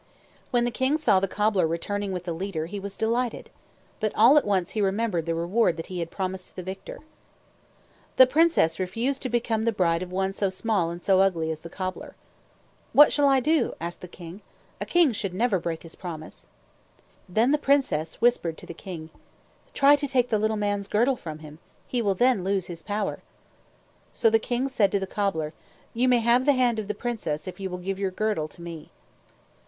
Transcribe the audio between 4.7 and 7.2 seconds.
he remembered the reward that he had promised to the victor.